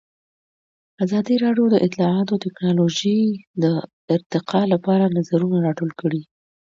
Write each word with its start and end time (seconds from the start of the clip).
ازادي 1.03 1.35
راډیو 1.43 1.65
د 1.71 1.75
اطلاعاتی 1.87 2.35
تکنالوژي 2.45 3.21
د 3.63 3.65
ارتقا 4.15 4.61
لپاره 4.73 5.13
نظرونه 5.17 5.57
راټول 5.67 5.91
کړي. 6.01 6.21